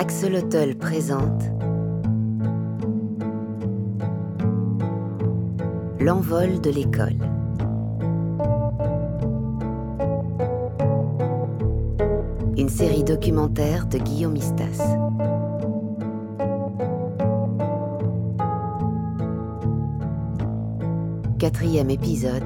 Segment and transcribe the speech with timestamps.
[0.00, 1.42] Axolotl présente
[5.98, 7.16] L'envol de l'école.
[12.56, 14.78] Une série documentaire de Guillaume Istas.
[21.40, 22.44] Quatrième épisode.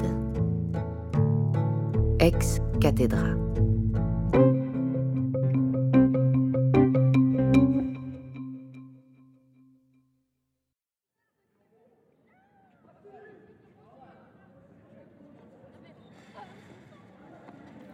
[2.18, 2.62] Ex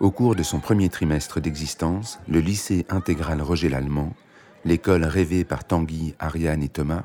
[0.09, 4.15] Au cours de son premier trimestre d'existence, le lycée intégral Roger Lallemand,
[4.65, 7.03] l'école rêvée par Tanguy, Ariane et Thomas,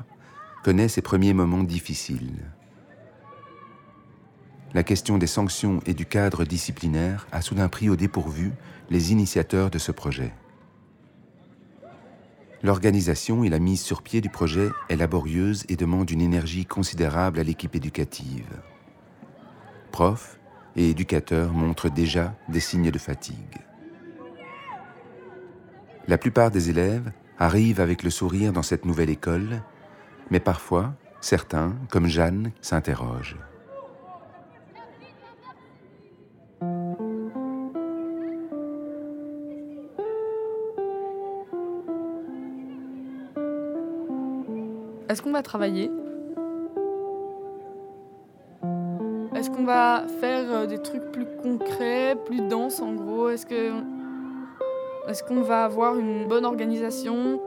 [0.62, 2.46] connaît ses premiers moments difficiles.
[4.72, 8.52] La question des sanctions et du cadre disciplinaire a soudain pris au dépourvu
[8.88, 10.32] les initiateurs de ce projet.
[12.62, 17.38] L'organisation et la mise sur pied du projet est laborieuse et demande une énergie considérable
[17.38, 18.48] à l'équipe éducative.
[19.92, 20.40] Profs,
[20.76, 23.58] et éducateurs montrent déjà des signes de fatigue.
[26.06, 29.62] La plupart des élèves arrivent avec le sourire dans cette nouvelle école,
[30.30, 33.38] mais parfois, certains, comme Jeanne, s'interrogent.
[45.08, 45.90] Est-ce qu'on va travailler?
[49.54, 53.28] Qu'on va faire euh, des trucs plus concrets, plus denses en gros?
[53.28, 53.72] Est-ce que
[55.08, 57.40] est-ce qu'on va avoir une bonne organisation?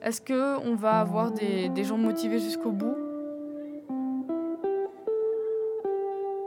[0.00, 2.96] Est-ce que on va avoir des, des gens motivés jusqu'au bout?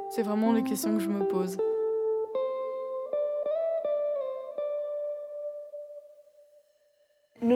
[0.09, 1.57] C'est vraiment les questions que je me pose.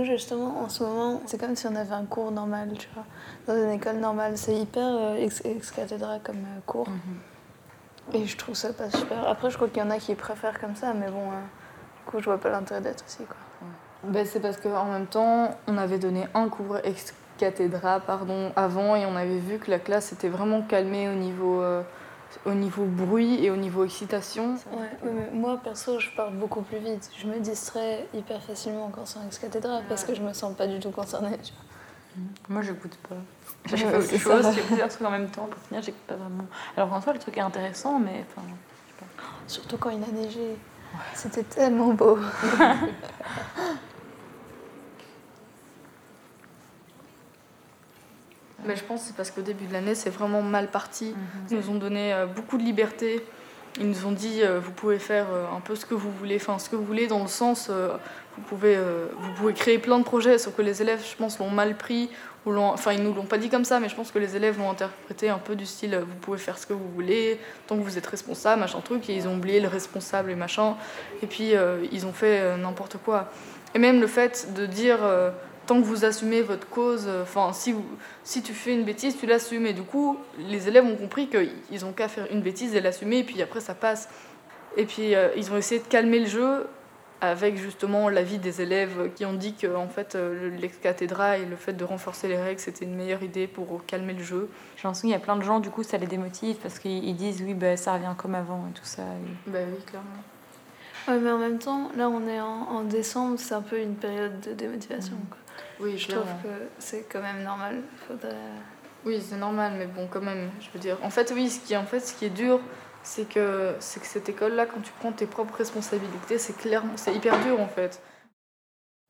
[0.01, 3.03] Nous, justement, en ce moment, c'est comme si on avait un cours normal, tu vois.
[3.45, 6.87] Dans une école normale, c'est hyper euh, ex, ex cathédra comme euh, cours.
[8.11, 9.27] Et je trouve ça pas super.
[9.27, 11.41] Après, je crois qu'il y en a qui préfèrent comme ça, mais bon, euh,
[11.97, 13.37] du coup, je vois pas l'intérêt d'être ici, quoi.
[14.03, 18.95] Ben, c'est parce qu'en même temps, on avait donné un cours ex cathédra pardon, avant
[18.95, 21.63] et on avait vu que la classe était vraiment calmée au niveau,
[22.45, 24.55] au niveau bruit et au niveau excitation.
[24.71, 27.09] Ouais, ouais, mais moi, perso, je parle beaucoup plus vite.
[27.17, 30.55] Je me distrais hyper facilement quand c'est en ex cathédra parce que je me sens
[30.55, 32.25] pas du tout concernée, tu vois.
[32.49, 33.15] Moi, j'écoute pas.
[33.15, 33.21] Ouais,
[33.77, 35.45] J'ai fait autre chose, j'ai plusieurs trucs en même temps.
[35.45, 36.45] Pour finir, j'écoute pas vraiment.
[36.75, 38.45] Alors, en soi, le truc est intéressant, mais enfin,
[39.47, 40.57] Surtout quand il a neigé.
[41.13, 42.17] C'était tellement beau.
[48.65, 51.13] Mais je pense que c'est parce qu'au début de l'année, c'est vraiment mal parti.
[51.49, 53.23] Ils nous ont donné euh, beaucoup de liberté.
[53.79, 56.35] Ils nous ont dit, euh, vous pouvez faire euh, un peu ce que vous voulez,
[56.35, 57.95] enfin ce que vous voulez dans le sens, euh,
[58.35, 61.49] vous, pouvez, vous pouvez créer plein de projets, sauf que les élèves, je pense, l'ont
[61.49, 62.09] mal pris.
[62.45, 64.57] Ou enfin, ils nous l'ont pas dit comme ça, mais je pense que les élèves
[64.57, 67.83] l'ont interprété un peu du style, vous pouvez faire ce que vous voulez, tant que
[67.83, 69.09] vous êtes responsable, machin truc.
[69.09, 70.75] Et ils ont oublié le responsable et machin.
[71.21, 71.53] Et puis,
[71.91, 73.29] ils ont fait n'importe quoi.
[73.75, 74.99] Et même le fait de dire,
[75.67, 77.85] tant que vous assumez votre cause, euh, enfin, si, vous-
[78.23, 79.65] si tu fais une bêtise, tu l'assumes.
[79.65, 83.19] Et du coup, les élèves ont compris qu'ils ont qu'à faire une bêtise et l'assumer,
[83.19, 84.09] et puis après, ça passe.
[84.77, 86.67] Et puis, euh, ils ont essayé de calmer le jeu
[87.23, 91.45] avec justement l'avis des élèves qui ont dit que en fait, euh, le- l'ex-cathédra et
[91.45, 94.49] le fait de renforcer les règles, c'était une meilleure idée pour calmer le jeu.
[94.81, 97.03] j'en souviens, il y a plein de gens, du coup, ça les démotive parce qu'ils
[97.05, 99.03] ils disent, oui, bah, ça revient comme avant et tout ça.
[99.03, 100.07] et- Ben oui, clairement.
[101.07, 103.95] Ouais, mais en même temps, là, on est en, en décembre, c'est un peu une
[103.95, 105.15] période de démotivation.
[105.29, 105.37] quoi.
[105.79, 106.49] Oui, Je trouve que
[106.79, 107.81] c'est quand même normal.
[108.07, 108.35] Faudrait...
[109.05, 110.97] Oui, c'est normal, mais bon, quand même, je veux dire.
[111.01, 112.59] En fait, oui, ce qui, en fait, ce qui est dur,
[113.01, 117.13] c'est que, c'est que cette école-là, quand tu prends tes propres responsabilités, c'est clairement, c'est
[117.15, 118.01] hyper dur, en fait.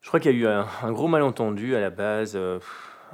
[0.01, 2.33] Je crois qu'il y a eu un, un gros malentendu à la base.
[2.35, 2.59] euh,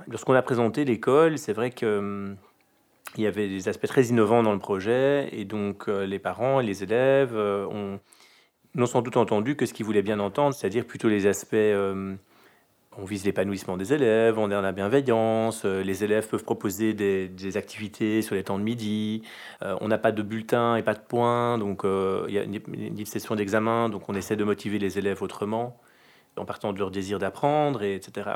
[0.08, 2.38] Lorsqu'on a présenté l'école, c'est vrai que hum,
[3.16, 6.60] il y avait des aspects très innovants dans le projet, et donc euh, les parents
[6.60, 8.00] et les élèves euh, ont
[8.76, 11.56] n'ont sans doute entendu que ce qu'ils voulaient bien entendre, c'est-à-dire plutôt les aspects.
[11.56, 12.16] euh,
[12.98, 16.94] on vise l'épanouissement des élèves, on est dans la bienveillance, euh, les élèves peuvent proposer
[16.94, 19.22] des, activités sur les temps de midi,
[19.62, 22.44] euh, on n'a pas de bulletin et pas de points, donc euh, il y a
[22.44, 25.78] une, une session d'examen, donc on essaie de motiver les élèves autrement
[26.38, 28.30] en partant de leur désir d'apprendre, et etc.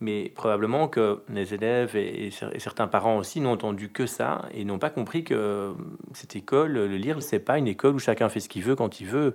[0.00, 4.06] Mais probablement que les élèves et, et cer- et certains parents aussi n'ont entendu que
[4.06, 5.74] ça et n'ont pas compris que
[6.12, 9.00] cette école, le lire, c'est pas une école où chacun fait ce qu'il veut quand
[9.00, 9.34] il veut.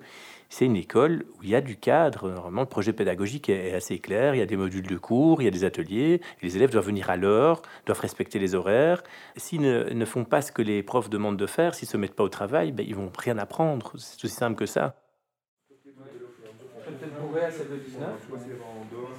[0.49, 2.29] C'est une école où il y a du cadre.
[2.29, 4.35] Normalement, le projet pédagogique est, assez clair.
[4.35, 6.21] Il y a des modules de cours, il y a des ateliers.
[6.41, 9.01] Et les élèves doivent venir à l'heure, doivent respecter les horaires.
[9.37, 12.15] S'ils ne, ne font pas ce que les profs demandent de faire, s'ils se mettent
[12.15, 13.93] pas au travail, ben, ils vont rien apprendre.
[13.97, 15.00] C'est aussi simple que ça.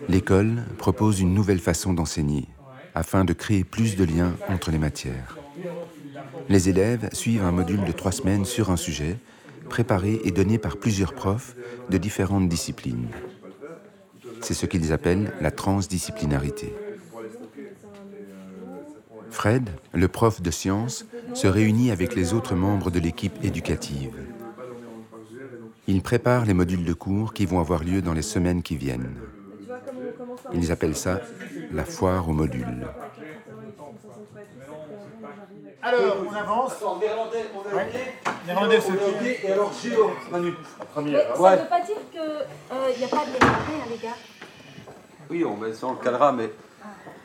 [0.08, 2.48] L'école propose une nouvelle façon d'enseigner
[2.94, 5.38] afin de créer plus de liens entre les matières.
[6.48, 9.18] Les élèves suivent un module de trois semaines sur un sujet,
[9.68, 11.56] préparé et donné par plusieurs profs
[11.88, 13.08] de différentes disciplines.
[14.40, 16.74] C'est ce qu'ils appellent la transdisciplinarité.
[19.30, 24.12] Fred, le prof de sciences, se réunit avec les autres membres de l'équipe éducative.
[25.86, 29.14] Il prépare les modules de cours qui vont avoir lieu dans les semaines qui viennent.
[30.52, 31.20] Ils appellent ça
[31.72, 32.86] la foire aux modules.
[35.84, 36.74] Alors, on avance.
[37.00, 37.84] Néerlandais, on a
[38.46, 40.52] Néerlandais, c'est Et alors, Géo, Manu.
[40.96, 44.16] Mais ça ne veut pas dire qu'il n'y a pas de néerlandais, hein, les gars
[45.28, 46.50] Oui, on met ça en cadra, mais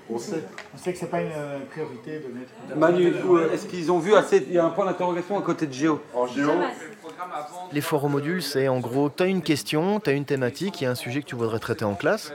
[0.10, 0.44] on sait.
[0.74, 2.52] On sait que c'est pas une euh, priorité de mettre.
[2.76, 3.14] Manu,
[3.54, 6.02] est-ce qu'ils ont vu assez Il y a un point d'interrogation à côté de Géo.
[6.14, 6.52] En Géo.
[7.72, 10.82] Les foires aux modules, c'est en gros, tu as une question, tu as une thématique,
[10.82, 12.32] il y a un sujet que tu voudrais traiter en classe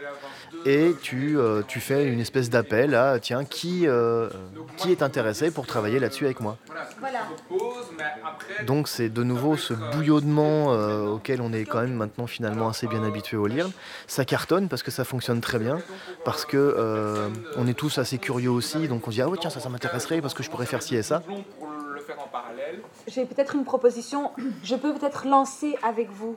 [0.64, 4.28] et tu, euh, tu fais une espèce d'appel à tiens, qui, euh,
[4.76, 6.56] qui est intéressé pour travailler là-dessus avec moi.
[8.66, 12.86] Donc c'est de nouveau ce bouillonnement euh, auquel on est quand même maintenant finalement assez
[12.86, 13.68] bien habitué au lire.
[14.06, 15.78] Ça cartonne parce que ça fonctionne très bien,
[16.24, 19.50] parce que on est tous assez curieux aussi, donc on se dit ah ouais tiens
[19.50, 21.22] ça ça m'intéresserait parce que je pourrais faire ci et ça.
[23.08, 24.30] J'ai peut-être une proposition.
[24.62, 26.36] Je peux peut-être lancer avec vous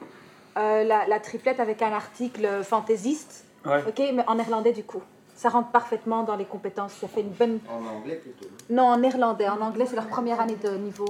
[0.55, 5.01] la, la triplette avec un article fantaisiste Ok, mais en néerlandais du coup.
[5.35, 6.93] Ça rentre parfaitement dans les compétences.
[6.93, 7.59] Ça fait une bonne.
[7.69, 9.49] En anglais plutôt Non, en néerlandais.
[9.49, 11.05] En anglais, c'est leur première année de niveau.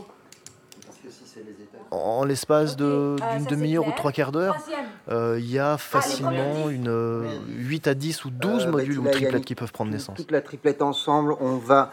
[0.86, 1.78] Parce que si c'est les États.
[1.92, 4.58] En l'espace d'une demi-heure ou trois quarts d'heure,
[5.10, 9.00] euh, il y a ah, facilement une 8 à 10 ou 12 euh, bah, modules
[9.00, 10.18] ou triplettes qui peuvent prendre naissance.
[10.18, 11.92] Toute la triplette ensemble, on va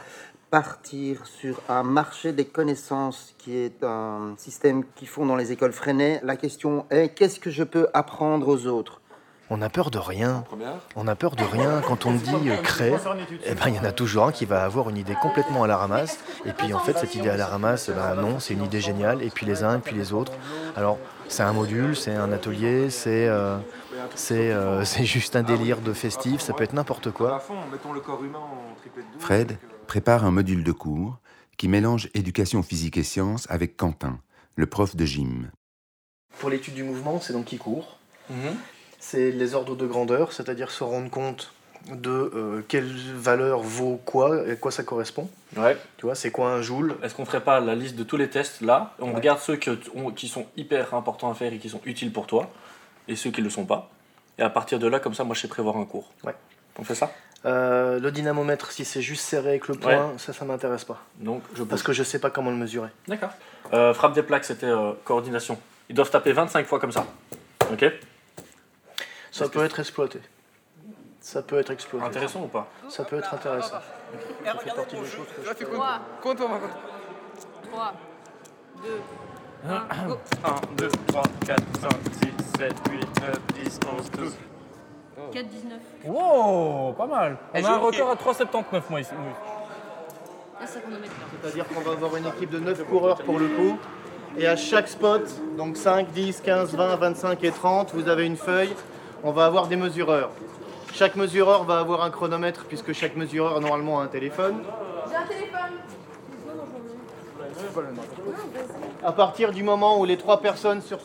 [0.51, 5.73] partir sur un marché des connaissances qui est un système qu'ils font dans les écoles
[5.73, 6.21] freinées.
[6.23, 9.02] La question est qu'est-ce que je peux apprendre aux autres?
[9.53, 10.45] On a peur de rien.
[10.97, 11.83] On a peur de rien.
[11.87, 12.95] Quand on dit euh, crée,
[13.45, 15.67] eh ben, il y en a toujours un qui va avoir une idée complètement à
[15.67, 16.19] la ramasse.
[16.47, 18.81] Et puis en fait, cette idée à la ramasse, eh ben, non, c'est une idée
[18.81, 19.23] géniale.
[19.23, 20.33] Et puis les uns, et puis les autres.
[20.75, 23.59] Alors, c'est un module, c'est un atelier, c'est euh,
[24.31, 27.43] euh, c'est juste un délire de festif, ça peut être n'importe quoi.
[29.19, 31.19] Fred prépare un module de cours
[31.59, 34.19] qui mélange éducation physique et sciences avec Quentin,
[34.57, 35.51] le prof de gym.
[36.39, 37.99] Pour l'étude du mouvement, c'est donc qui court.
[38.31, 38.57] Mhm
[39.03, 41.53] c'est les ordres de grandeur, c'est-à-dire se rendre compte
[41.91, 45.29] de euh, quelle valeur vaut quoi et à quoi ça correspond.
[45.57, 45.77] Ouais.
[45.97, 46.95] Tu vois, c'est quoi un joule?
[47.03, 48.95] Est-ce qu'on ferait pas la liste de tous les tests là?
[49.01, 52.49] On regarde ceux qui sont hyper importants à faire et qui sont utiles pour toi,
[53.09, 53.91] et ceux qui ne le sont pas.
[54.39, 56.09] Et à partir de là, comme ça, moi, je sais prévoir un cours.
[56.23, 56.35] Ouais.
[56.79, 57.13] On fait ça?
[57.45, 61.03] Euh, Le dynamomètre, si c'est juste serré avec le point, ça, ça m'intéresse pas.
[61.19, 62.89] Donc, je Parce que je sais pas comment le mesurer.
[63.09, 63.31] D'accord.
[63.75, 64.71] Euh, frappe des plaques, c'était
[65.05, 65.59] coordination.
[65.89, 67.05] Ils doivent taper 25 fois comme ça.
[67.73, 67.85] Ok?
[69.33, 70.21] Ça peut être exploité.
[71.21, 72.07] Ça peut être exploité.
[72.07, 73.71] Intéressant ou pas Ça peut être intéressant.
[73.71, 73.83] Ça
[74.59, 76.01] fait partie des choses que je 3.
[76.21, 77.95] Compte, 3,
[78.83, 79.01] 2,
[79.69, 79.81] 1,
[80.77, 81.91] 2, 3, 4, 5,
[82.23, 84.35] 6, 7, 8, 9, 10, 11, 12.
[85.33, 85.81] 4, 19.
[86.05, 87.39] Wow, pas mal.
[87.55, 89.13] On a un record à 3,79 moi ici.
[90.65, 93.79] C'est-à-dire qu'on va avoir une équipe de 9 coureurs pour le coup.
[94.37, 95.23] Et à chaque spot,
[95.57, 98.75] donc 5, 10, 15, 20, 25 et 30, vous avez une feuille
[99.23, 100.31] on va avoir des mesureurs.
[100.93, 104.63] Chaque mesureur va avoir un chronomètre puisque chaque mesureur normalement a un téléphone.
[105.09, 105.53] J'ai un téléphone.
[109.03, 110.99] À partir du moment où les trois personnes sont,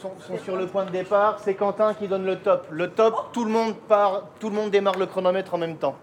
[0.43, 2.67] sur le point de départ, c'est Quentin qui donne le top.
[2.71, 5.95] Le top, tout le monde part, tout le monde démarre le chronomètre en même temps.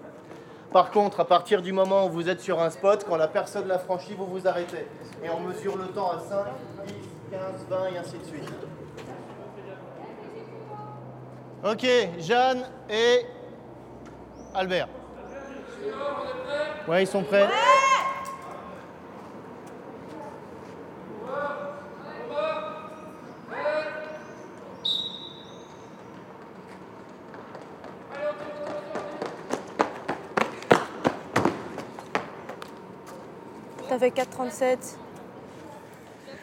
[0.73, 3.69] Par contre, à partir du moment où vous êtes sur un spot, quand la personne
[3.69, 4.87] l'a franchi, vous vous arrêtez.
[5.23, 6.47] Et on mesure le temps à 5,
[6.87, 6.95] 10,
[7.31, 7.41] 15,
[7.71, 8.51] 20 et ainsi de suite.
[11.65, 11.87] Ok,
[12.19, 13.21] Jeanne et
[14.55, 14.87] Albert.
[16.87, 17.49] Ouais, ils sont prêts.
[33.89, 34.97] Ça fait 4,37.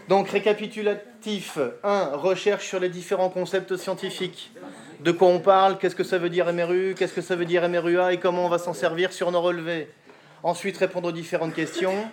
[0.08, 2.16] Donc récapitulatif 1.
[2.16, 4.52] Recherche sur les différents concepts scientifiques
[5.04, 7.68] de quoi on parle, qu'est-ce que ça veut dire MRU, qu'est-ce que ça veut dire
[7.68, 9.90] MRUA et comment on va s'en servir sur nos relevés.
[10.44, 12.08] Ensuite, répondre aux différentes questions.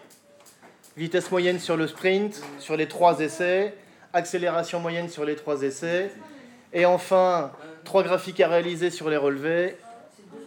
[0.97, 3.75] Vitesse moyenne sur le sprint, sur les trois essais.
[4.13, 6.11] Accélération moyenne sur les trois essais.
[6.73, 7.53] Et enfin,
[7.85, 9.77] trois graphiques à réaliser sur les relevés.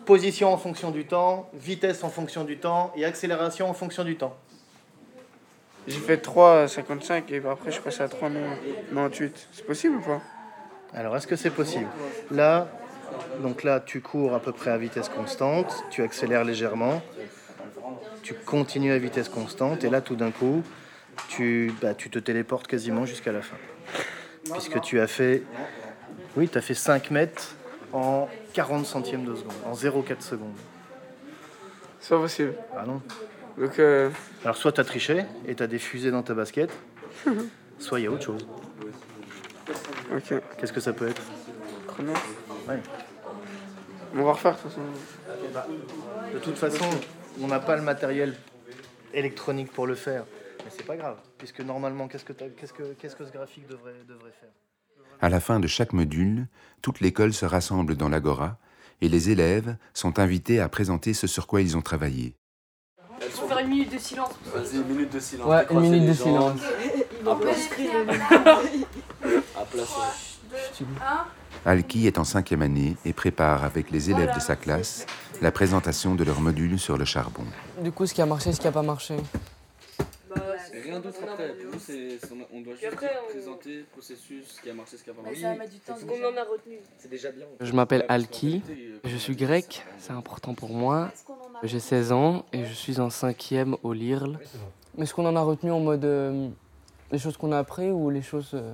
[0.06, 4.16] Position en fonction du temps, vitesse en fonction du temps et accélération en fonction du
[4.16, 4.36] temps.
[5.88, 9.32] J'ai fait 3,55 et après je suis passé à 3,98.
[9.52, 10.22] C'est possible ou pas?
[10.94, 11.88] Alors, est-ce que c'est possible
[12.32, 12.68] Là,
[13.42, 17.02] donc là, tu cours à peu près à vitesse constante, tu accélères légèrement,
[18.24, 20.64] tu continues à vitesse constante, et là, tout d'un coup,
[21.30, 23.56] tu, bah, tu te téléportes quasiment jusqu'à la fin.
[24.52, 25.44] Puisque tu as fait,
[26.36, 27.56] oui, tu as fait 5 mètres
[27.94, 30.56] en 40 centièmes de seconde, en 0,4 secondes.
[32.00, 32.54] C'est pas possible.
[32.76, 33.02] Ah non.
[33.58, 34.10] Donc, euh,
[34.44, 36.70] Alors, soit tu as triché et tu as des fusées dans ta basket,
[37.80, 38.46] soit il y a autre chose.
[40.12, 40.34] Ok.
[40.58, 41.22] Qu'est-ce que ça peut être.
[42.68, 42.80] Ouais.
[44.16, 44.82] On va refaire de toute façon.
[46.34, 46.86] De toute façon,
[47.42, 48.36] on n'a pas le matériel
[49.14, 50.26] électronique pour le faire.
[50.64, 53.68] Mais c'est pas grave, puisque normalement, qu'est-ce que, t'as- qu'est-ce que, qu'est-ce que ce graphique
[53.68, 54.50] devrait, devrait faire
[55.22, 56.48] À la fin de chaque module,
[56.82, 58.58] toute l'école se rassemble dans l'agora
[59.02, 62.36] et les élèves sont invités à présenter ce sur quoi ils ont travaillé.
[63.24, 64.34] Il faut faire une minute de silence.
[64.54, 65.48] Vas-y, une minute de silence.
[65.48, 66.24] Ouais, une minute de gens.
[66.24, 66.62] silence.
[69.62, 70.40] À place.
[71.66, 75.06] Alki est en cinquième année et prépare avec les élèves de sa classe
[75.42, 77.44] la présentation de leur module sur le charbon.
[77.82, 79.18] Du coup, ce qui a marché, ce qui a pas marché.
[80.84, 81.54] Rien d'autre après.
[81.56, 82.18] Pour nous, c'est-
[82.54, 82.96] on- doit juste
[83.30, 85.42] présenter le processus, ce qui a marché, ce qui a pas marché.
[85.42, 85.94] ça du temps.
[85.94, 86.78] En a retenu.
[86.98, 87.46] C'est déjà bien.
[87.60, 88.64] Je m'appelle Alki,
[89.04, 91.12] je suis grec, c'est important pour moi.
[91.64, 94.40] J'ai 16 ans et je suis en cinquième au LIRL.
[94.98, 96.50] Mais ce qu'on en a retenu en mode euh,
[97.12, 98.74] les choses qu'on a appris ou les choses euh,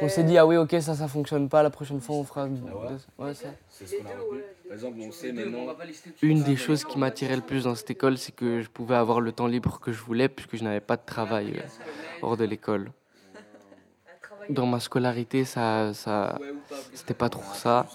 [0.00, 2.46] qu'on s'est dit ah oui ok ça ça fonctionne pas la prochaine fois on fera
[2.46, 3.48] ouais, ça.
[3.68, 4.42] C'est ce qu'on a retenu.
[4.64, 5.66] Par exemple, on sait maintenant.
[6.20, 9.20] Une des choses qui m'attirait le plus dans cette école c'est que je pouvais avoir
[9.20, 11.62] le temps libre que je voulais puisque je n'avais pas de travail euh,
[12.22, 12.90] hors de l'école.
[14.50, 16.38] Dans ma scolarité ça ça
[16.92, 17.86] c'était pas trop ça.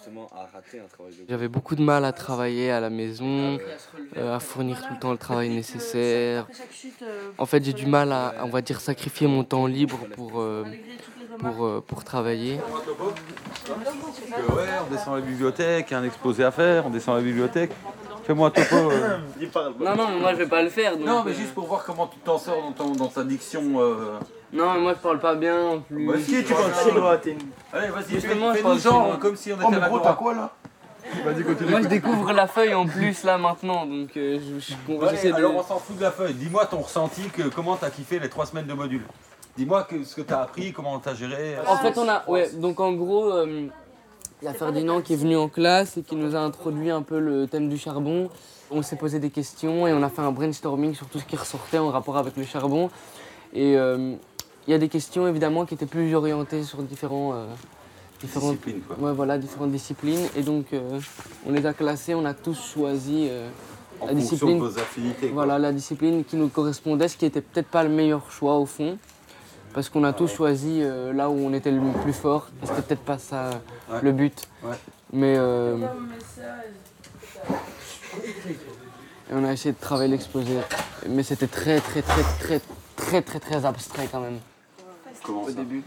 [1.30, 3.58] J'avais beaucoup de mal à travailler à la maison,
[4.18, 6.48] euh, à fournir tout le temps le travail nécessaire.
[7.38, 10.64] En fait, j'ai du mal à, on va dire, sacrifier mon temps libre pour, euh,
[11.40, 12.60] pour, euh, pour travailler.
[13.66, 16.90] Que, ouais, on descend à la bibliothèque, il y a un exposé à faire, on
[16.90, 17.72] descend à la bibliothèque.
[18.26, 18.76] Fais-moi un topo.
[18.92, 19.18] euh.
[19.80, 20.96] Non, non, mais moi je vais pas le faire.
[20.98, 23.24] donc, Non, mais euh, juste pour voir comment tu t'en sors dans, ton- dans ta
[23.24, 23.62] diction.
[23.82, 24.18] euh.
[24.54, 26.08] Non, mais moi je parle pas bien en plus.
[26.08, 27.40] Bah, si, tu parles chinois, t'es une-
[27.74, 29.90] Allez, vas-y, fais- Justement, je fais-nous parle genre comme si on était Oh, mais à
[29.90, 30.52] gros, t'as quoi, là
[31.26, 31.70] Vas-y, continue.
[31.70, 35.30] Moi je découvre la feuille en plus là maintenant, donc euh, je, je- Ouais, j'essaie
[35.32, 36.34] de- alors on s'en fout de la feuille.
[36.34, 39.02] Dis-moi ton ressenti, que, comment t'as kiffé les trois semaines de module.
[39.58, 41.56] Dis-moi ce que t'as appris, comment t'as géré.
[41.68, 43.68] En fait, on a, ouais, donc en gros, euh,
[44.42, 47.02] il y a Ferdinand qui est venu en classe et qui nous a introduit un
[47.04, 48.30] peu le thème du charbon.
[48.72, 51.36] On s'est posé des questions et on a fait un brainstorming sur tout ce qui
[51.36, 52.90] ressortait en rapport avec le charbon.
[53.54, 54.16] Et euh,
[54.68, 57.46] il y a des questions évidemment qui étaient plus orientées sur différents, euh,
[58.22, 58.98] différentes, Disciplines, quoi.
[59.00, 60.28] Ouais, voilà, différentes disciplines.
[60.36, 61.00] Et donc, euh,
[61.46, 63.48] on les a classées, on a tous choisi euh,
[64.02, 64.58] En la discipline.
[64.58, 65.28] de vos affinités.
[65.30, 68.66] Voilà, la discipline qui nous correspondait, ce qui était peut-être pas le meilleur choix au
[68.66, 68.98] fond.
[69.74, 72.48] Parce qu'on a tous choisi euh, là où on était le plus fort.
[72.62, 73.50] Et c'était peut-être pas ça
[73.92, 74.00] Ouais.
[74.02, 74.48] le but.
[74.64, 74.76] Ouais.
[75.12, 75.78] Mais euh,
[79.30, 80.58] et on a essayé de travailler l'exposé.
[81.10, 82.62] Mais c'était très très très très
[82.96, 84.40] très très très abstrait quand même.
[85.24, 85.84] Comment au ça début.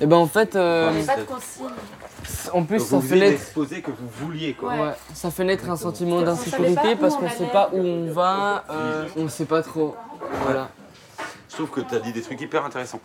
[0.00, 1.66] Et ben en fait, euh, Pas de consigne.
[2.54, 4.70] en plus Donc, ça vous fait naître, l'exposé que vous vouliez, quoi.
[4.72, 7.52] ouais, ça fait naître un sentiment Parce qu'on savait d'insécurité parce on qu'on sait allait.
[7.52, 9.94] pas où on va, euh, on sait pas trop.
[10.44, 10.70] Voilà.
[11.60, 13.02] Je trouve que t'as dit des trucs hyper intéressants.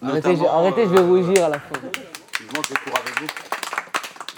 [0.00, 1.74] Arrêtez, je, arrêtez, je vais rougir à la fin.
[2.40, 3.26] Vivement que je cours avec vous.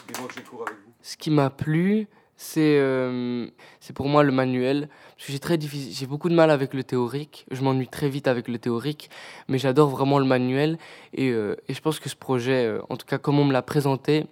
[0.08, 0.92] Vivement que je cours avec vous.
[1.02, 3.46] Ce qui m'a plu, c'est euh,
[3.78, 4.88] c'est pour moi le manuel.
[5.14, 7.46] Parce que j'ai très difficile, j'ai beaucoup de mal avec le théorique.
[7.52, 9.08] Je m'ennuie très vite avec le théorique,
[9.46, 10.76] mais j'adore vraiment le manuel.
[11.12, 13.52] Et, euh, et je pense que ce projet, euh, en tout cas comme on me
[13.52, 14.26] l'a présenté,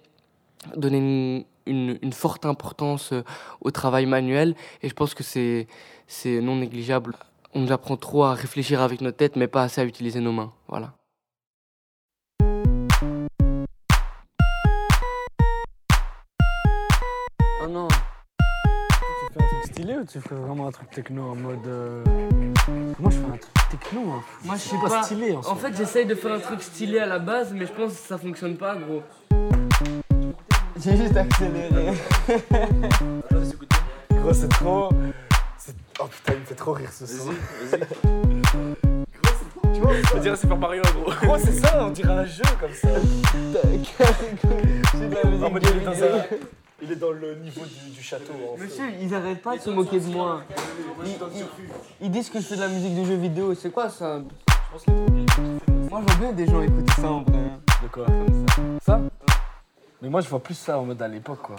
[0.75, 3.23] donnait une, une, une forte importance euh,
[3.61, 4.53] au travail manuel.
[4.81, 5.67] Et je pense que c'est
[6.07, 7.15] c'est non négligeable.
[7.55, 10.31] On nous apprend trop à réfléchir avec notre tête, mais pas assez à utiliser nos
[10.31, 10.53] mains.
[10.67, 10.93] Voilà.
[17.63, 17.87] Oh non.
[17.87, 21.65] Tu fais un truc stylé ou tu fais vraiment un truc techno en mode.
[21.67, 22.03] euh,
[22.99, 24.01] Moi je fais un truc techno.
[24.11, 24.23] Hein?
[24.43, 25.03] Moi je sais pas, pas.
[25.03, 27.73] stylé en, En fait, j'essaye de faire un truc stylé à la base, mais je
[27.73, 29.01] pense que ça fonctionne pas, gros.
[30.83, 31.93] J'ai juste accéléré.
[34.11, 34.89] Gros, c'est trop.
[36.03, 37.29] Oh putain, il me fait trop rire ce son.
[39.73, 41.11] Tu vois, on dirait Super Mario, gros.
[41.23, 42.89] Gros, c'est ça, on dirait un jeu comme ça.
[42.89, 42.99] En
[45.49, 46.23] mode, il, est dans un-
[46.81, 48.33] il est dans le niveau du, du château.
[48.53, 48.65] En fait.
[48.65, 50.41] Monsieur, ils arrêtent pas de se moquer de moi.
[51.05, 51.17] Ils, ils-
[52.01, 54.19] ils disent que je fais de la musique de jeux vidéo, c'est quoi ça
[54.87, 54.91] Moi, je
[55.89, 57.39] vois bien des gens écouter ça en vrai.
[57.81, 58.05] De quoi?
[58.85, 59.01] Ça?
[60.01, 61.55] Mais moi je vois plus ça en mode à l'époque quoi.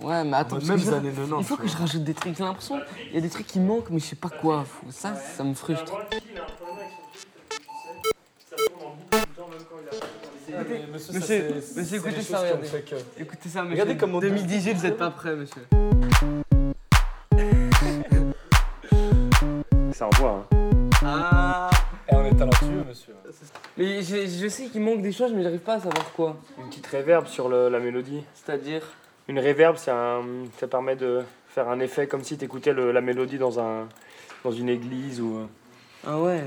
[0.00, 2.36] Ouais, mais attends, Même les je- années 90, il faut que je rajoute des trucs.
[2.36, 4.64] J'ai l'impression il y a des trucs qui manquent, mais je sais pas quoi.
[4.90, 5.92] Ça, ça me frustre.
[11.12, 12.68] monsieur, écoutez ça, regardez.
[13.18, 13.72] Écoutez ça, monsieur.
[13.82, 15.62] Regardez comment 2018, vous n'êtes pas prêt, monsieur.
[19.92, 20.46] Ça envoie.
[20.52, 20.56] Hein.
[21.04, 21.70] Ah
[22.10, 23.14] Et on est talentueux, monsieur.
[23.76, 26.36] Mais je, je sais qu'il manque des choses, mais j'arrive pas à savoir quoi.
[26.58, 28.22] Une petite réverb sur le- la mélodie.
[28.34, 28.82] C'est-à-dire
[29.28, 30.22] Une réverb, c'est un,
[30.58, 33.88] ça permet de faire un effet comme si tu écoutais la mélodie dans, un,
[34.44, 35.38] dans une église ou.
[35.38, 35.46] euh,
[36.06, 36.44] Ah ouais.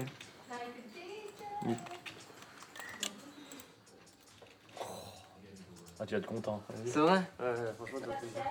[5.99, 6.61] Ah, tu vas être content.
[6.85, 7.21] C'est vrai?
[7.39, 8.41] Ouais, ouais, franchement, tu vas plaisir.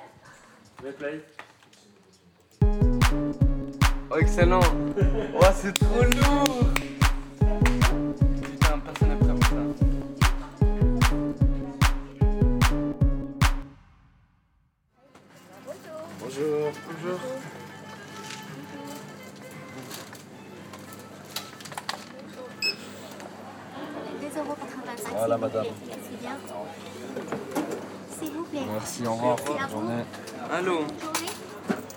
[0.85, 1.25] Mets play.
[4.11, 4.61] Oh, excellent.
[5.35, 6.59] oh, c'est trop lourd.
[25.29, 25.65] Voilà, madame.
[28.19, 28.61] S'il vous plaît.
[28.73, 29.37] Merci, au revoir.
[29.47, 30.05] Bonne journée.
[30.51, 30.79] Allô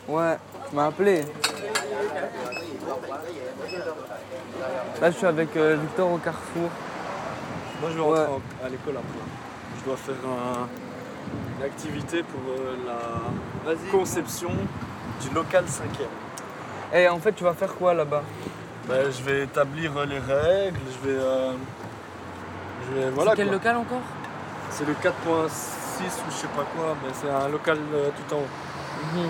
[0.10, 0.38] Ouais,
[0.70, 1.22] tu m'as appelé.
[5.00, 6.70] Là, je suis avec euh, Victor au carrefour.
[7.80, 9.80] Moi, je vais rentrer en- à l'école après.
[9.80, 10.68] Je dois faire un-
[11.58, 12.76] une activité pour euh,
[13.66, 14.50] la conception
[15.22, 16.98] du local 5e.
[17.00, 18.24] Et en fait, tu vas faire quoi là-bas?
[18.90, 21.18] Ben, je vais établir euh, les règles, je vais.
[21.18, 21.54] euh,
[23.14, 23.54] voilà, C'est quel quoi.
[23.56, 24.02] local encore?
[24.70, 28.40] C'est le 4.6 ou je sais pas quoi, mais c'est un local euh, tout en
[28.40, 29.16] haut.
[29.16, 29.30] Mhm.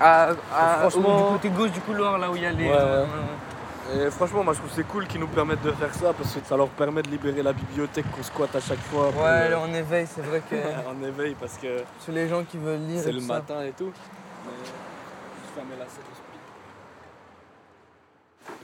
[0.00, 2.68] À, à- Franchement- au- du côté gauche du couloir, là où il y a les.
[2.68, 2.72] Ouais.
[2.76, 4.06] ouais.
[4.06, 6.34] Et franchement, moi je trouve que c'est cool qu'ils nous permettent de faire ça parce
[6.34, 9.10] que ça leur permet de libérer la bibliothèque qu'on squatte à chaque fois.
[9.10, 10.54] pour, Ouais, euh, là, on éveille, c'est vrai que.
[10.88, 13.00] en éveil parce que Sur les gens qui veulent lire.
[13.02, 13.32] c'est et le tout ça.
[13.34, 13.90] matin et tout.
[14.44, 16.04] Mais je ferme la scène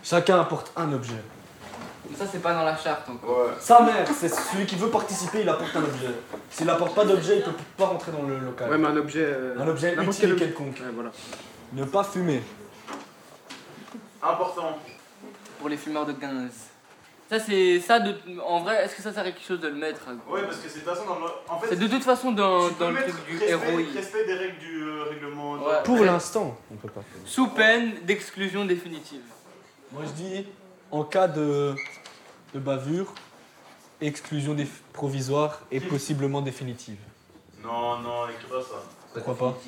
[0.02, 1.22] Chacun apporte un objet.
[2.11, 3.49] Mais ça, c'est pas dans la charte encore.
[3.58, 6.08] Sa mère, c'est celui qui veut participer, il apporte un objet.
[6.50, 8.70] S'il apporte pas d'objet, il peut pas rentrer dans le local.
[8.70, 9.24] Ouais, mais un objet.
[9.24, 10.44] euh, Un objet n'importe utile quel et objet.
[10.46, 10.76] quelconque.
[10.81, 11.11] Ouais, voilà.
[11.72, 12.42] Ne pas fumer.
[14.22, 14.79] Important.
[15.59, 16.50] Pour les fumeurs de 15.
[17.31, 18.14] Ça, c'est ça de.
[18.44, 20.02] En vrai, est-ce que ça sert à quelque chose de le mettre?
[20.29, 21.24] Ouais, parce que c'est de toute façon dans le.
[21.48, 23.50] En fait, C'est de toute façon dans, tu peux dans le mettre truc du respect,
[23.50, 23.94] héroïque.
[23.94, 25.52] Respect des règles du euh, règlement.
[25.55, 25.83] Ouais.
[25.85, 27.22] Pour l'instant, on peut pas faire.
[27.24, 29.22] Sous peine d'exclusion définitive.
[29.92, 30.46] Moi je dis,
[30.94, 31.74] en cas de,
[32.54, 33.12] de bavure,
[34.00, 34.57] exclusion
[34.92, 36.98] provisoire et possiblement définitive.
[37.64, 38.80] Non, non, écris pas ça.
[39.12, 39.59] Pourquoi pas?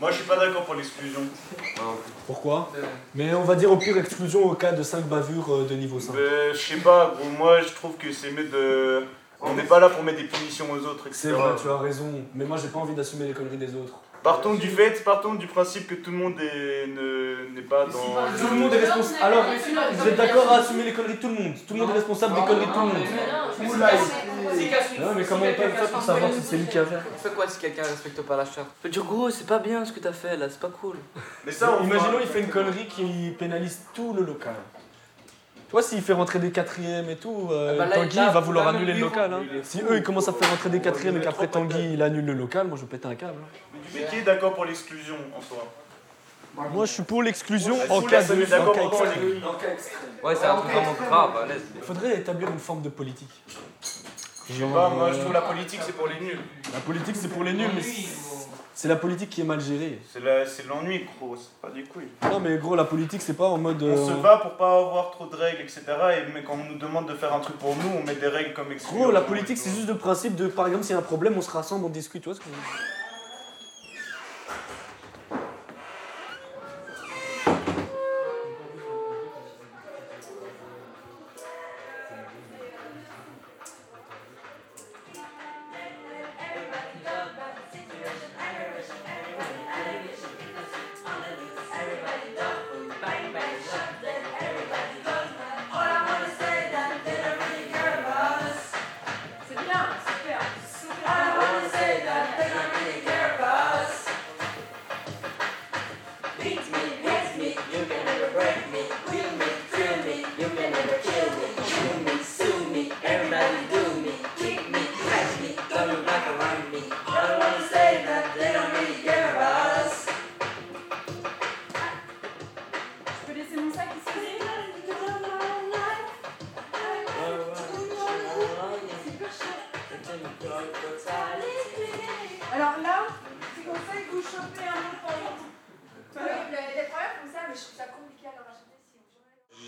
[0.00, 1.20] Moi, je suis pas d'accord pour l'exclusion.
[2.26, 2.70] Pourquoi?
[3.14, 5.98] Mais on va dire au pire exclusion au cas de 5 bavures euh, de niveau
[5.98, 6.12] 5.
[6.14, 9.04] Mais je sais pas, gros, moi, je trouve que c'est mieux de.
[9.40, 11.18] On n'est pas là pour mettre des punitions aux autres, etc.
[11.22, 13.94] C'est vrai, tu as raison, mais moi j'ai pas envie d'assumer les conneries des autres.
[14.22, 17.92] Partons du fait, partons du principe que tout le monde est- ne- n'est pas dans.
[18.38, 19.22] Tout le monde est responsable.
[19.22, 19.44] Alors,
[19.92, 21.54] vous êtes d'accord à assumer les conneries de tout le monde?
[21.66, 22.94] Tout le monde est responsable des conneries de tout le monde.
[25.00, 26.96] Non, mais comment on peut faire pour savoir si c'est lui qui a fait?
[27.22, 29.84] Fais quoi si quelqu'un respecte pas la charte Tu peux dire, gros, c'est pas bien
[29.84, 30.96] ce que t'as fait là, c'est pas cool.
[31.46, 34.54] Mais ça, on Imaginons, il fait une connerie qui pénalise tout le local.
[35.70, 38.24] Tu vois, s'il fait rentrer des quatrièmes et tout, euh, Ah bah là, Tanguy là,
[38.28, 39.32] il va vouloir annuler le local.
[39.32, 39.40] hein.
[39.62, 42.32] Si eux ils commencent à faire rentrer des quatrièmes et qu'après Tanguy il annule le
[42.34, 43.38] local, moi je vais péter un câble.
[43.94, 45.64] Mais qui est d'accord pour l'exclusion en soi
[46.72, 48.44] Moi je suis pour l'exclusion Ouais, en cas de.
[48.46, 49.22] d'accord en cas pour extrême.
[49.22, 49.48] l'exclusion.
[50.24, 51.62] Ouais, c'est un truc vraiment grave, à l'aise.
[51.76, 53.30] Il faudrait établir une forme de politique.
[54.50, 56.40] Je sais pas, moi, je trouve la politique, c'est pour les nuls.
[56.74, 57.82] La politique c'est pour les nuls, mais
[58.74, 59.98] c'est la politique qui est mal gérée.
[60.12, 62.08] C'est la- c'est l'ennui, gros, c'est pas des couilles.
[62.30, 63.82] Non mais gros, la politique c'est pas en mode.
[63.82, 65.82] On se euh, bat pour pas avoir trop de règles, etc.
[65.88, 68.28] Et mais quand on nous demande de faire un truc pour nous, on met des
[68.28, 69.02] règles comme exclusion.
[69.02, 71.34] Gros, la politique c'est juste le principe de, par exemple, s'il y a un problème,
[71.36, 72.86] on se rassemble, on discute, tu vois ce que je veux dire?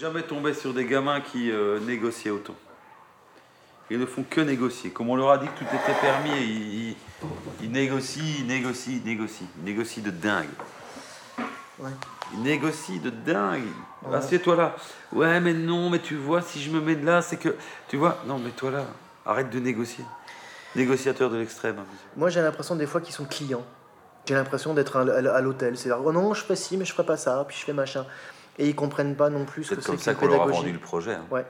[0.03, 2.57] Jamais tombé sur des gamins qui euh, négociaient autant.
[3.89, 4.91] Ils ne font que négocier.
[4.91, 6.97] Comme on leur a dit que tout était permis, ils,
[7.63, 9.47] ils négocient, ils négocient, ils négocient.
[9.59, 10.49] Ils négocient de dingue.
[11.79, 11.91] Ouais.
[12.35, 13.69] Ils négocient de dingue.
[14.13, 14.75] Assieds-toi là.
[15.13, 17.55] Ouais, mais non, mais tu vois, si je me mets là, c'est que.
[17.87, 18.87] Tu vois, non, mets-toi là.
[19.25, 20.05] Arrête de négocier.
[20.75, 21.77] Négociateur de l'extrême.
[21.79, 21.87] hein.
[22.17, 23.65] Moi, j'ai l'impression des fois qu'ils sont clients.
[24.27, 25.77] J'ai l'impression d'être à l'hôtel.
[25.77, 28.05] C'est oh non, je fais ci, mais je ferai pas ça, puis je fais machin.
[28.59, 30.43] Et ils comprennent pas non plus ce C'est que comme c'est ça que qu'on leur
[30.43, 31.15] a vendu le projet.
[31.15, 31.25] hein.
[31.31, 31.47] Ouais.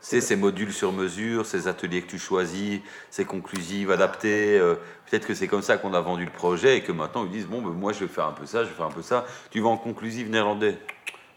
[0.00, 2.80] C'est ces modules sur mesure, ces ateliers que tu choisis,
[3.10, 4.58] ces conclusives adaptées.
[4.58, 4.74] euh,
[5.10, 7.46] Peut-être que c'est comme ça qu'on a vendu le projet et que maintenant ils disent
[7.46, 9.24] bon, ben, moi je vais faire un peu ça, je vais faire un peu ça.
[9.50, 10.78] Tu vas en conclusive néerlandais.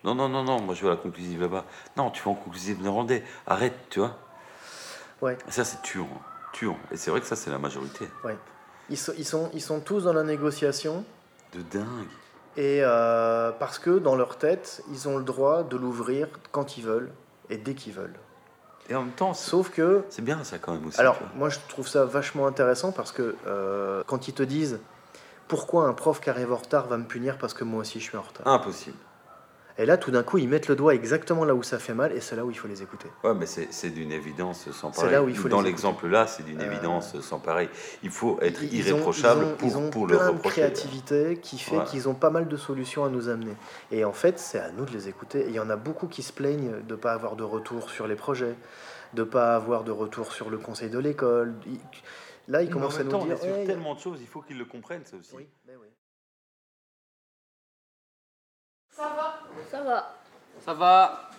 [0.03, 1.63] Non, non, non, non, moi je vais à la conclusive là-bas.
[1.95, 3.23] Non, tu vas en conclusive néerlandais.
[3.45, 4.17] Arrête, tu vois.
[5.21, 5.37] Ouais.
[5.47, 6.09] Ça, c'est tuant.
[6.51, 6.77] Tuant.
[6.91, 8.07] Et c'est vrai que ça, c'est la majorité.
[8.25, 8.37] Ouais.
[8.89, 11.03] Ils sont, ils, sont, ils sont tous dans la négociation.
[11.53, 11.85] De dingue.
[12.57, 16.83] Et euh, parce que dans leur tête, ils ont le droit de l'ouvrir quand ils
[16.83, 17.11] veulent
[17.49, 18.15] et dès qu'ils veulent.
[18.89, 20.99] Et en même temps, sauf que c'est bien ça quand même aussi.
[20.99, 24.79] Alors moi je trouve ça vachement intéressant parce que euh, quand ils te disent
[25.47, 28.05] pourquoi un prof qui arrive en retard va me punir parce que moi aussi je
[28.05, 28.47] suis en retard?
[28.47, 28.97] Impossible.
[29.79, 32.11] Et là tout d'un coup ils mettent le doigt exactement là où ça fait mal
[32.11, 33.09] et c'est là où il faut les écouter.
[33.23, 35.11] Ouais, mais c'est c'est d'une évidence sans C'est pareil.
[35.13, 37.69] là où il faut Dans l'exemple là, c'est d'une Euh, évidence sans pareil.
[38.03, 40.31] Il faut être Ils ont- irréprochable ils ont, pour, ils ont pour le plein de
[40.33, 40.61] reprocher.
[40.61, 41.83] créativité qui fait Ouais.
[41.85, 43.53] qu'ils ont pas mal de solutions à nous amener.
[43.91, 45.41] Et en fait, c'est à nous de les écouter.
[45.41, 47.89] Et il y en a beaucoup qui se plaignent de ne pas avoir de retour
[47.91, 48.55] sur les projets,
[49.13, 51.53] de ne pas avoir de retour sur le conseil de l'école.
[52.47, 54.41] Là, ils commencent à nous temps, dire est sur Ouais, tellement de choses, il faut
[54.41, 55.35] qu'ils le comprennent, ça aussi.
[58.97, 60.11] Ça va Ça va.
[60.65, 61.29] Ça va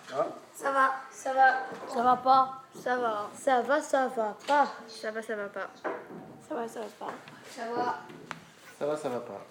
[0.55, 0.93] Ça va.
[1.11, 1.93] Ça va.
[1.93, 2.63] Ça va pas.
[2.81, 3.29] Ça va.
[3.35, 4.67] Ça va, ça va pas.
[4.87, 5.69] Ça va, ça va pas.
[6.47, 7.13] Ça va, ça va pas.
[7.53, 7.99] Ça va.
[8.79, 9.45] Ça va, ça va pas.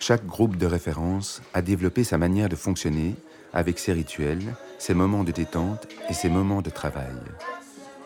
[0.00, 3.14] Chaque groupe de référence a développé sa manière de fonctionner
[3.52, 7.14] avec ses rituels, ses moments de détente et ses moments de travail.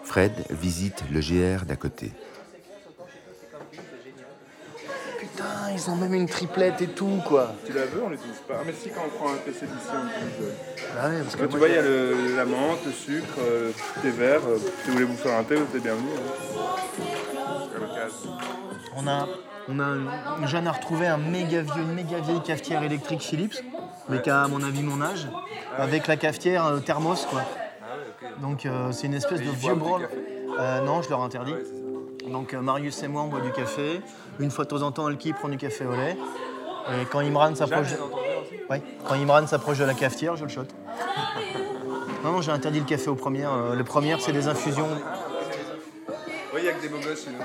[0.05, 2.13] Fred visite le GR d'à côté.
[5.69, 7.53] Putain, ils ont même une triplette et tout, quoi.
[7.67, 8.55] Tu la veux, on l'utilise pas.
[8.61, 10.53] Ah, mais si, quand on prend un PC d'ici, on l'utilise.
[11.01, 13.27] Ah ouais, parce que tu moi, vois, il y a le- la menthe, le sucre,
[13.41, 14.41] euh, le thé vert.
[14.49, 16.13] euh, si vous voulez vous faire un thé, vous êtes bienvenus.
[16.17, 16.49] hein.
[18.97, 19.27] On a,
[19.69, 23.63] on a jeune a retrouvé un méga vieux, une méga vieille cafetière électrique Philips,
[24.09, 25.29] mais qui a à mon avis mon âge,
[25.77, 27.43] avec la cafetière euh, thermos quoi.
[28.41, 30.09] Donc euh, c'est une espèce Et de vieux branle.
[30.59, 31.55] Euh, non, je leur interdis.
[32.31, 34.01] Donc euh, Marius et moi on boit du café.
[34.39, 36.17] Une fois de temps en temps, Elki prend du café au lait.
[37.01, 37.89] Et quand Imran s'approche,
[38.71, 40.63] ouais, quand Imran s'approche de la cafetière, je le shot.
[42.25, 43.53] Non, non, j'ai interdit le café aux premières.
[43.53, 44.89] Euh, les premières, c'est des infusions.
[46.53, 47.39] Oui, il y a que des beaux gosses chez nous.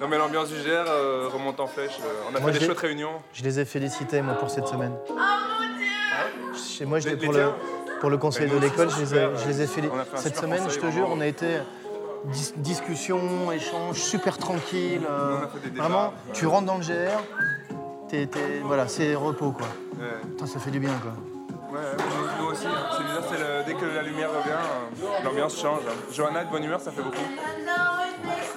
[0.00, 1.98] Non, mais l'ambiance du GR euh, remonte en flèche.
[2.30, 3.10] on a Moi, fait des chouettes réunions.
[3.32, 4.92] Je les ai félicités, moi, pour cette semaine.
[6.56, 7.48] Chez moi, je Les- l'ai les pour, le,
[8.00, 9.98] pour le conseil de l'école, je, les ai- je les ai félicités.
[10.14, 11.46] Cette semaine, je te jure, on a été
[12.26, 15.02] dis- discussion, échange, super tranquille.
[15.08, 15.38] euh,
[15.76, 17.20] vraiment, tu rentres dans le GR,
[18.08, 18.28] t'es-
[18.64, 19.66] voilà, c'est repos, quoi.
[20.22, 21.12] Putain, ça fait du bien, quoi.
[21.72, 21.78] Ouais,
[22.38, 22.66] nous, aussi.
[22.66, 22.70] hein.
[22.98, 25.80] C'est bizarre, c'est le- dès que la lumière revient, euh, l'ambiance change.
[25.88, 25.94] hein.
[26.12, 27.16] Johanna de bonne humeur, ça fait beaucoup.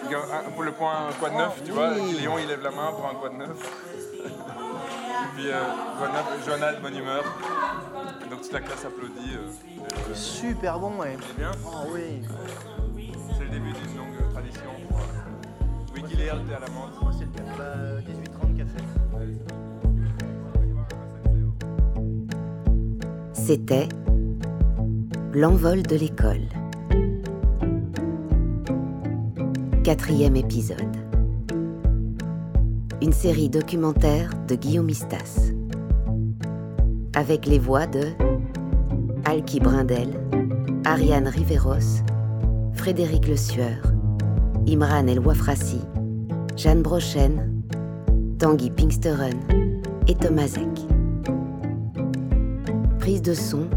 [0.07, 3.05] Un- Pour le point quoi de neuf, tu vois, Léon il lève la main pour
[3.09, 3.49] un quoi de neuf.
[5.35, 5.59] Puis euh,
[5.99, 7.23] Johanna, Johanna de bonne humeur.
[8.29, 9.35] Donc toute la classe applaudit.
[9.35, 10.13] euh.
[10.13, 11.17] Super bon, ouais.
[11.27, 12.21] C'est bien Ah oui.
[16.25, 16.93] Wiki Léal, t'es à la menthe.
[17.17, 18.79] C'est le 18-30 café.
[23.33, 23.89] C'était
[25.33, 26.47] L'envol de l'école.
[29.83, 30.79] Quatrième épisode.
[33.01, 35.51] Une série documentaire de Guillaume Istas.
[37.13, 38.07] Avec les voix de
[39.25, 40.09] Alki Brindel,
[40.85, 42.01] Ariane Riveros,
[42.73, 43.91] Frédéric Le Sueur,
[44.67, 45.81] Imran El Wafrassi,
[46.55, 47.63] Jeanne Brochen,
[48.39, 49.33] Tanguy Pinksteren
[50.07, 50.87] et Thomas Eck.
[52.99, 53.67] Prise de son,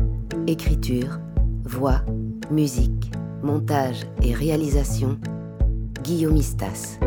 [0.47, 1.19] écriture,
[1.65, 2.03] voix,
[2.53, 3.11] musique,
[3.43, 5.19] montage et réalisation,
[6.05, 6.99] Guillaume Istas.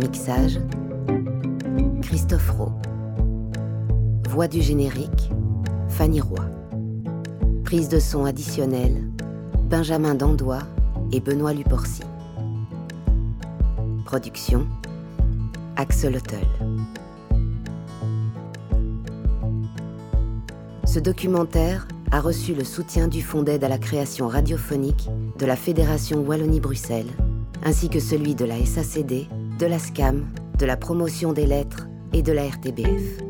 [0.00, 0.58] Mixage,
[2.00, 2.72] Christophe Rowe.
[4.30, 5.30] Voix du générique,
[5.88, 6.46] Fanny Roy.
[7.62, 9.02] Prise de son additionnelle,
[9.68, 10.62] Benjamin Dandois
[11.12, 12.02] et Benoît Luporcy.
[14.12, 14.66] Production,
[15.76, 16.46] Axel Huttel.
[20.84, 25.56] Ce documentaire a reçu le soutien du Fonds d'aide à la création radiophonique de la
[25.56, 27.10] Fédération Wallonie-Bruxelles,
[27.64, 30.26] ainsi que celui de la SACD, de la SCAM,
[30.58, 33.22] de la promotion des lettres et de la RTBF.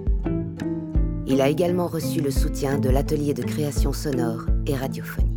[1.28, 5.31] Il a également reçu le soutien de l'atelier de création sonore et radiophonique.